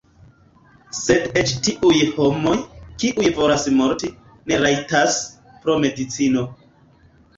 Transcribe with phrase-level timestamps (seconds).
[0.99, 2.55] Sed eĉ tiuj homoj,
[3.03, 4.11] kiuj volas morti,
[4.51, 5.19] ne rajtas,
[5.61, 6.49] pro medicino.